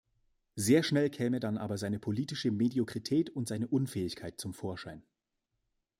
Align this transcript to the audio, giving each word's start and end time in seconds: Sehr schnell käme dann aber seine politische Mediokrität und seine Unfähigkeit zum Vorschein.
Sehr 0.55 0.81
schnell 0.81 1.11
käme 1.11 1.39
dann 1.39 1.59
aber 1.59 1.77
seine 1.77 1.99
politische 1.99 2.49
Mediokrität 2.49 3.29
und 3.29 3.47
seine 3.47 3.67
Unfähigkeit 3.67 4.41
zum 4.41 4.51
Vorschein. 4.51 5.03